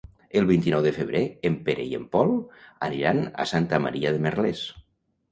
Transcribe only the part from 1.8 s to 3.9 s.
i en Pol aniran a Santa